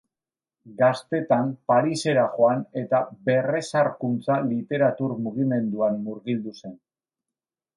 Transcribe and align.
Gaztetan 0.77 1.51
Parisera 1.71 2.23
joan 2.37 2.63
eta 2.81 3.01
Berrezarkuntza 3.27 4.39
literatur 4.55 5.15
mugimenduan 5.27 6.01
murgildu 6.09 6.57
zen. 6.63 6.75